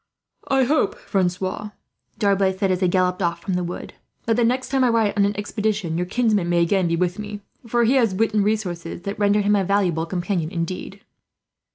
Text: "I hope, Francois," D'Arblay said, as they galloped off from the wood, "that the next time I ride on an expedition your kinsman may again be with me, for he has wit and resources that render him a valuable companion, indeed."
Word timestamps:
"I 0.47 0.63
hope, 0.63 0.97
Francois," 0.97 1.69
D'Arblay 2.17 2.57
said, 2.57 2.71
as 2.71 2.79
they 2.79 2.87
galloped 2.87 3.21
off 3.21 3.39
from 3.39 3.53
the 3.53 3.63
wood, 3.63 3.93
"that 4.25 4.35
the 4.35 4.43
next 4.43 4.69
time 4.69 4.83
I 4.83 4.89
ride 4.89 5.13
on 5.15 5.25
an 5.25 5.37
expedition 5.37 5.95
your 5.95 6.07
kinsman 6.07 6.49
may 6.49 6.63
again 6.63 6.87
be 6.87 6.95
with 6.95 7.19
me, 7.19 7.41
for 7.67 7.83
he 7.83 7.93
has 7.97 8.15
wit 8.15 8.33
and 8.33 8.43
resources 8.43 9.03
that 9.03 9.19
render 9.19 9.41
him 9.41 9.55
a 9.55 9.63
valuable 9.63 10.07
companion, 10.07 10.49
indeed." 10.49 11.01